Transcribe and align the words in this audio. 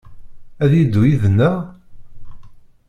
Ad 0.63 0.69
d-yeddu 0.71 1.01
yid-neɣ? 1.05 1.55